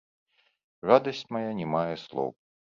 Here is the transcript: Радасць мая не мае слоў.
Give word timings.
Радасць 0.89 1.23
мая 1.37 1.45
не 1.61 1.71
мае 1.77 1.93
слоў. 2.09 2.29